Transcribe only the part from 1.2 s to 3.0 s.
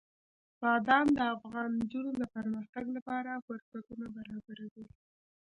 افغان نجونو د پرمختګ